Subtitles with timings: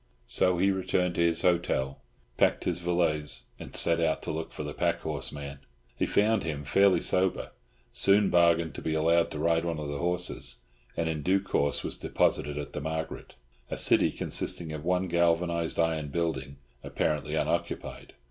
[0.25, 2.01] So he returned to his hotel,
[2.35, 5.59] packed his valise, and set out to look for the pack horse man.
[5.95, 7.51] He found him fairly sober;
[7.91, 10.55] soon bargained to be allowed to ride one of the horses,
[10.97, 16.07] and in due course was deposited at the Margaret—a city consisting of one galvanised iron
[16.07, 18.13] building, apparently unoccupied.